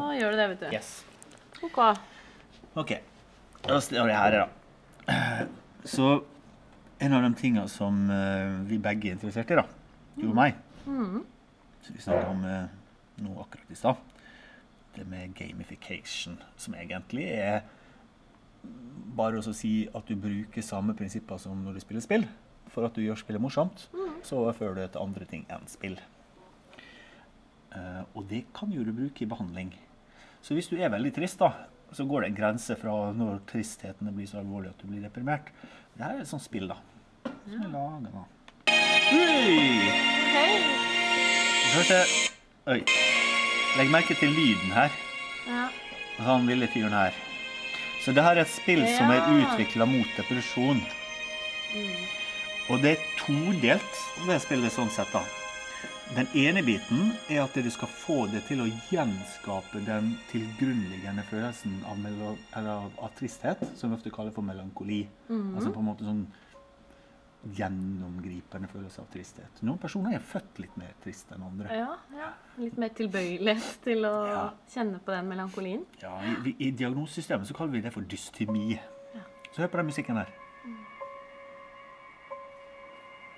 Da 0.00 0.14
gjør 0.18 0.30
du 0.34 0.36
det, 0.40 0.48
vet 0.54 0.60
du. 0.60 0.66
Yes. 0.76 1.04
Ok. 1.64 1.78
Ok. 2.76 2.92
Da 3.66 3.78
står 3.80 4.06
det 4.10 4.16
her, 4.16 4.36
da. 4.42 5.46
Så 5.86 6.10
en 7.00 7.12
av 7.12 7.22
de 7.26 7.30
tingene 7.38 7.68
som 7.70 8.10
eh, 8.10 8.56
vi 8.68 8.78
begge 8.82 9.10
er 9.10 9.16
interessert 9.16 9.50
i, 9.52 9.58
da, 9.58 9.66
du 10.16 10.28
og 10.30 10.34
meg, 10.38 10.54
Mhm. 10.86 11.24
som 11.82 11.94
vi 11.96 12.02
snakka 12.02 12.28
om 12.30 12.42
noe 12.42 12.68
nå 13.22 13.34
akkurat 13.42 13.70
i 13.70 13.74
stad, 13.78 13.96
det 14.96 15.06
med 15.06 15.34
gamification, 15.34 16.38
som 16.56 16.74
egentlig 16.74 17.26
er 17.32 17.62
bare 19.16 19.38
å 19.38 19.54
si 19.54 19.88
at 19.94 20.06
du 20.08 20.16
bruker 20.16 20.62
samme 20.64 20.94
prinsipper 20.98 21.38
som 21.38 21.58
når 21.64 21.74
du 21.74 21.80
spiller 21.80 22.02
spill, 22.04 22.26
for 22.72 22.84
at 22.86 22.94
du 22.94 23.02
gjør 23.04 23.16
spillet 23.20 23.40
morsomt, 23.40 23.86
så 24.26 24.40
overfører 24.42 24.74
du 24.74 24.80
det 24.82 24.92
til 24.92 25.02
andre 25.04 25.24
ting 25.30 25.44
enn 25.52 25.66
spill. 25.70 25.98
Eh, 27.76 28.02
og 28.14 28.26
det 28.30 28.44
kan 28.56 28.72
jo 28.72 28.84
du 28.84 28.92
bruke 28.96 29.22
i 29.22 29.28
behandling. 29.30 29.74
Så 30.46 30.54
hvis 30.54 30.68
du 30.70 30.76
er 30.78 30.92
veldig 30.92 31.10
trist, 31.10 31.40
da, 31.42 31.48
så 31.90 32.04
går 32.06 32.22
det 32.22 32.26
en 32.30 32.36
grense 32.36 32.76
fra 32.78 32.92
når 33.18 33.40
tristheten 33.50 34.12
blir 34.14 34.28
så 34.30 34.38
alvorlig 34.38 34.70
at 34.70 34.78
du 34.78 34.86
blir 34.86 35.02
deprimert. 35.02 35.48
Det 35.96 36.04
her 36.04 36.20
er 36.20 36.22
et 36.22 36.30
sånt 36.30 36.44
spill, 36.44 36.68
da. 36.70 36.76
Som 37.48 37.64
er 37.66 37.72
lager 37.72 38.12
da. 38.14 38.22
Oi! 38.70 39.88
Hei. 40.36 40.52
Kanskje 41.72 41.98
Oi. 42.70 42.78
Legg 43.78 43.90
merke 43.90 44.14
til 44.18 44.30
lyden 44.38 44.70
her. 44.74 44.94
Ja. 45.48 45.64
Han 46.28 46.46
ville 46.46 46.68
fyren 46.70 46.94
her. 46.94 47.18
Så 48.04 48.14
det 48.14 48.22
her 48.22 48.38
er 48.38 48.44
et 48.44 48.54
spill 48.54 48.84
som 48.94 49.10
er 49.10 49.18
Ja. 49.18 49.34
utvikla 49.42 49.86
mot 49.86 50.14
depresjon. 50.16 50.78
Og 52.70 52.82
det 52.82 52.94
er 52.94 53.02
todelt, 53.18 53.98
det 54.26 54.40
spillet 54.42 54.72
sånn 54.72 54.90
sett, 54.90 55.10
da. 55.12 55.22
Den 56.14 56.28
ene 56.38 56.62
biten 56.62 57.10
er 57.28 57.42
at 57.42 57.54
du 57.58 57.66
skal 57.70 57.88
få 57.90 58.16
det 58.30 58.44
til 58.46 58.60
å 58.62 58.66
gjenskape 58.92 59.80
den 59.84 60.12
tilgrunnliggende 60.30 61.24
følelsen 61.26 61.80
av, 61.90 61.98
eller 62.56 62.86
av, 63.02 63.10
tristhet, 63.18 63.64
som 63.76 63.90
vi 63.90 63.98
ofte 63.98 64.12
kaller 64.14 64.30
for 64.32 64.46
melankoli. 64.46 65.02
Altså 65.28 65.72
på 65.74 65.82
en 65.82 65.88
måte 65.90 66.06
sånn 66.06 66.22
gjennomgripende 67.56 68.66
følelse 68.70 69.02
av 69.02 69.10
tristhet. 69.12 69.60
Noen 69.66 69.78
personer 69.82 70.16
er 70.16 70.24
født 70.24 70.62
litt 70.62 70.78
mer 70.80 70.94
trist 71.02 71.30
enn 71.34 71.42
andre. 71.46 71.74
ja, 71.74 71.92
ja. 72.14 72.30
Litt 72.58 72.78
mer 72.80 72.88
tilbøyelighet 72.96 73.82
til 73.84 74.06
å 74.08 74.14
Ja. 74.30 74.44
kjenne 74.72 74.98
på 75.04 75.12
den 75.12 75.28
melankolien. 75.28 75.84
Ja, 76.02 76.16
i, 76.22 76.54
I 76.58 76.70
diagnosesystemet 76.70 77.46
så 77.46 77.54
kaller 77.54 77.72
vi 77.72 77.80
det 77.82 77.92
for 77.92 78.00
dystemi. 78.02 78.78
Så 79.52 79.62
hør 79.62 79.68
på 79.74 79.76
den 79.82 79.86
musikken 79.86 80.16
der. 80.16 80.30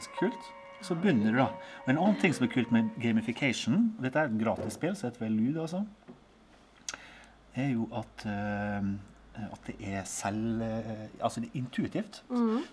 Så 0.00 0.10
kult. 0.18 0.52
Så 0.84 0.94
begynner 1.00 1.32
du, 1.32 1.38
da. 1.40 1.46
Og 1.84 1.90
En 1.92 1.98
annen 1.98 2.18
ting 2.20 2.34
som 2.36 2.44
er 2.46 2.52
kult 2.52 2.70
med 2.74 2.90
gamification, 3.02 3.92
og 3.96 4.02
dette 4.04 4.20
er 4.20 4.28
et 4.30 4.38
gratis 4.40 4.76
spill, 4.76 4.94
så 4.96 5.08
heter 5.08 5.24
vel 5.24 5.32
lyd, 5.38 5.56
altså, 5.62 5.84
er 7.56 7.70
jo 7.72 7.86
at, 7.96 8.26
uh, 8.28 8.90
at 9.46 9.70
det 9.70 9.76
er 9.88 10.04
selv... 10.04 10.60
uh, 10.60 11.06
altså 11.24 11.40
det 11.40 11.48
er 11.52 11.58
intuitivt. 11.62 12.20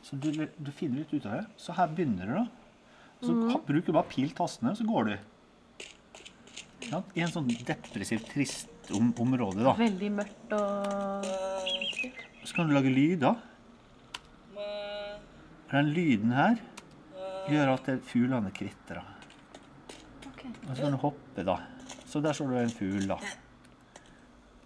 Så 0.03 0.19
du, 0.19 0.29
du 0.43 0.71
finner 0.75 0.99
litt 1.03 1.13
ut 1.15 1.25
av 1.29 1.37
det. 1.39 1.45
Så 1.57 1.75
her 1.77 1.87
begynner 1.95 2.27
du, 2.27 2.35
da. 2.41 2.45
Så 3.23 3.37
ha- 3.53 3.61
bruker 3.63 3.87
du 3.87 3.95
bare 3.95 4.09
piltastene, 4.11 4.75
så 4.75 4.83
går 4.87 5.07
du. 5.13 5.15
Ja, 6.91 6.99
I 7.15 7.23
en 7.23 7.31
sånn 7.31 7.47
depressivt, 7.63 8.27
trist 8.33 8.91
om, 8.91 9.13
område, 9.23 9.63
da. 9.63 9.71
Veldig 9.79 10.09
mørkt 10.19 10.51
og 10.57 11.29
Så 12.43 12.57
kan 12.57 12.67
du 12.67 12.75
lage 12.75 12.91
lyder. 12.91 13.39
Den 15.71 15.87
lyden 15.95 16.35
her 16.35 16.59
gjør 17.49 17.73
at 17.75 17.89
fuglene 18.07 18.51
kvitrer. 18.55 19.03
Okay. 20.33 20.51
Og 20.69 20.75
så 20.75 20.81
kan 20.83 20.91
du 20.95 20.99
hoppe, 21.03 21.43
da. 21.47 21.57
Så 22.07 22.21
der 22.23 22.35
står 22.37 22.51
du 22.53 22.57
en 22.61 22.69
fugl, 22.73 23.07
da. 23.09 23.17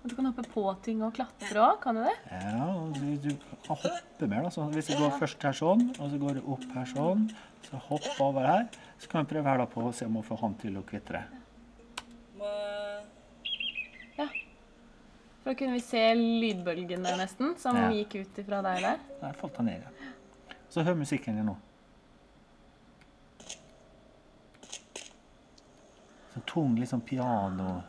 Og 0.04 0.10
du 0.12 0.16
kan 0.16 0.28
hoppe 0.30 0.44
på 0.54 0.64
ting 0.86 1.02
og 1.04 1.14
klatre 1.18 1.60
òg, 1.64 1.80
kan 1.84 1.98
du 1.98 2.04
det? 2.06 2.14
Ja, 2.32 2.68
og 2.72 2.94
du, 2.96 3.08
du 3.24 3.32
kan 3.66 3.76
hoppe 3.82 4.28
mer, 4.30 4.46
da. 4.48 4.52
Så 4.54 4.68
hvis 4.72 4.92
du 4.92 4.96
går 5.00 5.18
først 5.20 5.44
her 5.44 5.58
sånn, 5.58 5.88
og 5.98 6.12
så 6.14 6.20
går 6.22 6.38
du 6.40 6.46
opp 6.54 6.68
her 6.76 6.88
sånn, 6.94 7.26
så 7.68 7.82
hopp 7.90 8.08
over 8.24 8.48
her, 8.48 8.68
så 9.02 9.10
kan 9.12 9.26
vi 9.26 9.34
prøve 9.34 9.50
her 9.52 9.60
da 9.64 9.68
på 9.70 9.84
å 9.90 9.92
se 9.96 10.08
om 10.08 10.16
vi 10.20 10.24
får 10.28 10.42
han 10.46 10.56
til 10.62 10.78
å 10.80 10.86
kvitre. 10.88 11.24
Ja. 14.18 14.28
For 15.44 15.52
da 15.52 15.56
kunne 15.60 15.76
vi 15.78 15.84
se 15.86 16.04
lydbølgene 16.18 17.18
nesten, 17.20 17.56
som 17.62 17.76
Ja. 17.78 17.90
gikk 17.94 18.16
ut 18.22 18.40
ifra 18.42 18.62
deg 18.66 18.82
der. 18.86 19.00
Der 19.22 19.34
falt 19.42 19.58
han 19.60 19.66
ned 19.70 19.82
igjen. 19.84 20.14
Så 20.70 20.84
hør 20.84 20.96
musikken 21.00 21.36
din 21.38 21.46
nå. 21.52 21.56
Sånn 26.34 26.47
tung, 26.58 26.78
litt 26.80 26.90
sånn 26.90 27.06
piano. 27.06 27.82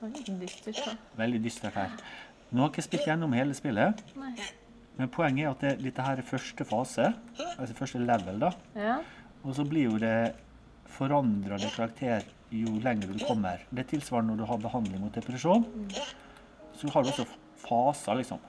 Dystert. 0.00 0.96
Veldig 1.18 1.42
dystert 1.44 1.76
her. 1.76 1.94
Nå 2.50 2.64
har 2.64 2.70
jeg 2.70 2.74
ikke 2.74 2.86
spilt 2.88 3.06
gjennom 3.06 3.34
hele 3.36 3.54
spillet, 3.54 4.00
Nei. 4.18 4.32
men 4.98 5.10
poenget 5.12 5.44
er 5.44 5.50
at 5.52 5.60
det, 5.62 5.74
dette 5.84 6.06
her 6.06 6.18
er 6.18 6.26
første 6.26 6.66
fase, 6.66 7.10
altså 7.52 7.76
første 7.78 8.00
level, 8.02 8.40
da. 8.42 8.50
Ja. 8.74 8.96
Og 9.44 9.54
så 9.56 9.66
blir 9.68 9.86
jo 9.86 10.00
det 10.02 10.32
forandra 10.90 11.60
det 11.62 11.70
karakter 11.76 12.26
jo 12.50 12.74
lenger 12.82 13.12
du 13.12 13.22
kommer. 13.22 13.62
Det 13.70 13.84
er 13.84 13.90
tilsvarende 13.92 14.34
når 14.34 14.42
du 14.42 14.48
har 14.50 14.64
behandling 14.64 15.04
mot 15.04 15.14
depresjon. 15.14 15.62
Så 16.74 16.90
har 16.90 17.06
du 17.06 17.12
også 17.12 17.28
faser, 17.62 18.18
liksom. 18.18 18.42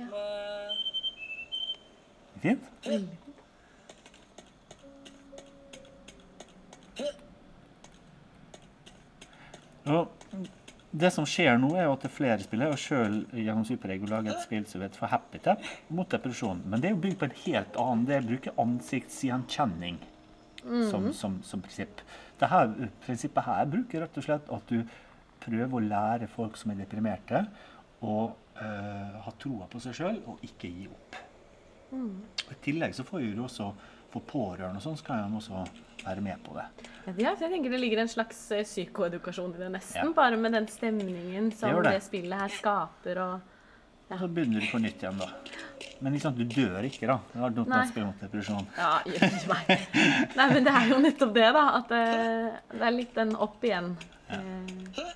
Ja. 0.00 0.08
Fint? 2.40 2.72
Veldig. 2.86 3.25
Og 9.86 10.48
det 10.96 11.10
som 11.12 11.26
skjer 11.28 11.58
nå, 11.60 11.72
er 11.76 11.86
jo 11.86 11.94
at 11.94 12.04
det 12.04 12.10
er 12.10 12.16
flere 12.16 12.42
spillere, 12.42 12.74
og 12.74 12.80
sjøl 12.80 13.18
gjennom 13.34 13.66
Superego 13.68 14.08
lager 14.10 14.32
et 14.32 14.44
spill 14.44 14.66
som 14.70 14.84
heter 14.84 15.00
for 15.00 15.12
Happy 15.12 15.40
Tap 15.44 15.64
mot 15.92 16.08
depresjon. 16.10 16.62
Men 16.64 16.82
det 16.82 16.90
er 16.90 16.94
jo 16.94 17.02
bygd 17.04 17.18
på 17.20 17.28
en 17.28 17.40
helt 17.44 17.80
annen 17.82 18.06
Det 18.08 18.20
bruker 18.26 18.62
ansiktsgjenkjenning 18.62 19.98
som, 20.90 21.12
som, 21.12 21.36
som 21.46 21.62
prinsipp. 21.62 22.00
Dette 22.40 22.88
prinsippet 23.04 23.46
her 23.46 23.68
bruker 23.70 24.02
rett 24.02 24.18
og 24.18 24.26
slett 24.26 24.48
at 24.52 24.72
du 24.72 24.80
prøver 25.44 25.76
å 25.78 25.84
lære 25.84 26.30
folk 26.32 26.56
som 26.58 26.72
er 26.72 26.80
deprimerte, 26.80 27.44
å 28.02 28.16
øh, 28.28 29.20
ha 29.24 29.34
troa 29.40 29.68
på 29.70 29.80
seg 29.82 29.94
sjøl 29.96 30.18
og 30.28 30.42
ikke 30.46 30.70
gi 30.70 30.88
opp. 30.90 31.20
Og 31.96 32.50
I 32.52 32.58
tillegg 32.64 32.96
så 32.96 33.06
får 33.06 33.28
du 33.36 33.44
også 33.44 33.70
for 34.16 34.24
pårørende 34.32 34.80
og 34.80 34.84
sånn, 34.84 34.96
så 34.98 35.06
kan 35.06 35.24
man 35.26 35.40
også 35.40 35.64
være 36.04 36.22
med 36.24 36.40
på 36.46 36.56
det. 36.56 36.66
Ja, 37.22 37.34
så 37.36 37.46
jeg 37.46 37.52
tenker 37.52 37.70
Det 37.74 37.80
ligger 37.80 38.02
en 38.02 38.10
slags 38.10 38.38
eh, 38.54 38.64
psykoedukasjon 38.66 39.54
i 39.56 39.60
det, 39.60 39.72
nesten. 39.76 40.08
Ja. 40.10 40.14
Bare 40.16 40.38
med 40.40 40.56
den 40.56 40.68
stemningen 40.70 41.52
som 41.54 41.76
det. 41.82 41.92
det. 41.92 42.00
spillet 42.06 42.46
her 42.46 42.56
skaper. 42.60 43.22
og... 43.26 43.52
Og 44.06 44.20
så 44.20 44.28
begynner 44.30 44.62
du 44.62 44.68
på 44.70 44.78
nytt 44.78 45.00
igjen, 45.02 45.16
da. 45.18 45.26
Men 45.98 46.14
liksom, 46.14 46.36
du 46.38 46.44
dør 46.46 46.84
ikke, 46.86 47.08
da. 47.10 47.16
Det 47.32 47.40
har 47.42 47.54
dumt 47.56 47.72
å 47.72 47.72
spille 47.72 47.88
spill 47.90 48.04
mot 48.06 48.20
depresjon. 48.22 48.68
Ja, 48.78 48.90
jøss 49.10 49.46
meg. 49.50 49.72
Nei, 50.38 50.46
men 50.52 50.66
det 50.68 50.74
er 50.78 50.90
jo 50.92 50.98
nettopp 51.02 51.32
det, 51.34 51.46
da. 51.56 51.64
At 51.80 51.90
det, 51.90 52.02
det 52.76 52.84
er 52.86 52.94
litt 52.94 53.16
den 53.18 53.32
opp 53.34 53.66
igjen. 53.66 53.96
Ja. 54.30 55.08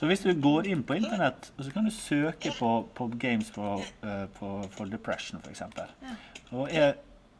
Så 0.00 0.08
hvis 0.08 0.24
du 0.24 0.30
går 0.32 0.70
inn 0.72 0.80
på 0.88 0.96
internett, 0.96 1.50
så 1.60 1.68
kan 1.74 1.84
du 1.84 1.92
søke 1.92 2.54
på, 2.56 2.70
på 2.96 3.10
games 3.20 3.50
for, 3.52 3.84
uh, 4.00 4.24
på, 4.38 4.54
for 4.72 4.88
depression, 4.88 5.42
f.eks. 5.44 5.66
Og 6.56 6.72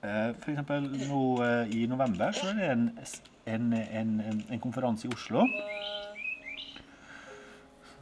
for 0.01 0.53
eksempel 0.53 0.87
nå 1.11 1.23
eh, 1.45 1.73
i 1.77 1.87
november 1.91 2.33
så 2.33 2.49
er 2.51 2.57
det 2.57 2.69
en, 2.73 2.85
en, 3.45 3.73
en, 3.75 4.13
en, 4.49 4.61
konferanse 4.63 5.09
i 5.09 5.13
Oslo. 5.13 5.45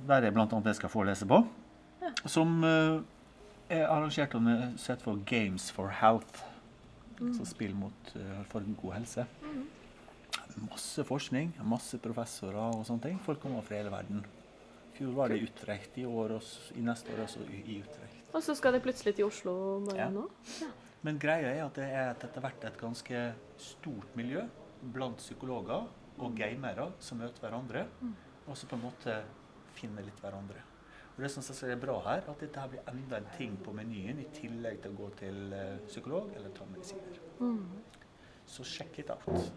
Der 0.07 0.23
jeg 0.23 0.37
annet 0.39 0.71
jeg 0.71 0.79
skal 0.79 0.93
forelese 0.93 1.27
på. 1.27 1.43
Som 2.25 2.63
eh, 2.65 3.01
er 3.75 3.89
arrangert 3.91 4.35
under 4.39 4.71
sett 4.79 5.03
for 5.03 5.19
Games 5.27 5.71
for 5.75 5.91
Health. 5.91 6.45
Altså 7.19 7.45
spill 7.51 7.75
mot, 7.75 8.15
eh, 8.15 8.43
for 8.47 8.63
god 8.79 9.01
helse. 9.01 9.27
Masse 10.59 11.05
forskning, 11.07 11.53
masse 11.67 11.99
professorer 12.03 12.79
og 12.79 12.87
sånne 12.87 13.09
ting. 13.09 13.23
Folk 13.27 13.43
kommer 13.43 13.63
fra 13.67 13.79
hele 13.79 13.91
verden. 13.95 14.23
I 14.95 14.99
fjor 14.99 15.15
var 15.15 15.31
det 15.31 15.39
i 15.39 15.47
Utrecht, 15.47 15.99
i 15.99 16.07
år 16.07 16.39
og 16.39 16.79
i 16.79 16.83
neste 16.83 17.15
år 17.15 17.27
også 17.27 17.45
i 17.55 17.81
Utrecht. 17.83 18.15
og 18.35 18.43
så 18.43 18.55
skal 18.55 18.75
det 18.75 18.83
plutselig 18.83 19.15
til 19.15 19.25
Oslo 19.25 19.81
bare 19.87 19.97
Ja. 19.99 20.09
nå. 20.11 20.29
Men 21.07 21.19
greia 21.19 21.53
er 21.55 21.65
at 21.65 21.75
det 21.79 21.85
er 21.95 22.11
et- 22.11 22.25
etter 22.25 22.41
hvert 22.43 22.65
et 22.65 22.79
ganske 22.81 23.35
stort 23.57 24.17
miljø 24.17 24.43
blant 24.83 25.17
psykologer 25.19 25.87
og 26.19 26.35
gamere 26.37 26.93
som 26.99 27.19
møter 27.19 27.41
hverandre, 27.41 27.87
og 28.49 28.57
som 28.57 28.69
på 28.69 28.77
en 28.77 28.83
måte 28.83 29.23
finner 29.75 30.03
litt 30.03 30.19
hverandre. 30.21 30.63
Og 31.17 31.23
Det 31.23 31.31
som 31.31 31.43
jeg 31.43 31.73
er 31.77 31.81
bra 31.81 32.01
her, 32.01 32.23
at 32.31 32.39
dette 32.41 32.61
her 32.61 32.69
blir 32.69 32.81
enda 32.89 33.17
en 33.17 33.27
ting 33.37 33.57
på 33.57 33.73
menyen 33.75 34.19
i 34.21 34.25
tillegg 34.33 34.81
til 34.83 34.93
å 34.93 34.97
gå 34.97 35.09
til 35.17 35.53
eh, 35.53 35.79
psykolog 35.87 36.33
eller 36.37 36.51
ta 36.51 36.65
medisiner. 36.65 37.19
Så 38.47 38.63
sjekk 38.65 38.99
it 39.01 39.11
out. 39.11 39.53